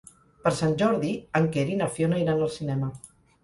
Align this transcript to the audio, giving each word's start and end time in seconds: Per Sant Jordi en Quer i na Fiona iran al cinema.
Per 0.47 0.53
Sant 0.59 0.73
Jordi 0.79 1.11
en 1.41 1.47
Quer 1.57 1.67
i 1.75 1.79
na 1.85 1.93
Fiona 1.99 2.21
iran 2.25 2.45
al 2.47 2.53
cinema. 2.59 2.95